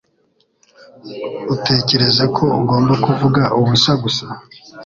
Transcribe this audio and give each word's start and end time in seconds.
utekereza 1.53 2.23
ko 2.35 2.43
ugomba 2.59 2.93
kuvuga 3.05 3.43
ubusa 3.59 3.91
gusa 4.03 4.25